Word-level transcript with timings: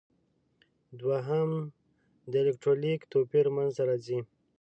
دوهم 0.99 1.49
د 2.31 2.33
الکترولیتیک 2.43 3.01
توپیر 3.11 3.45
منځ 3.55 3.71
ته 3.77 3.83
راځي. 3.89 4.19